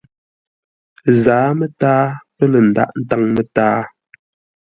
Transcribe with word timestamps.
Ə 1.09 1.11
zǎa 1.21 1.47
mətǎa 1.59 2.05
pə̂ 2.35 2.45
lə̂ 2.51 2.61
ndághʼ 2.69 2.91
ńtáŋ 3.01 3.21
mətǎa. 3.35 3.79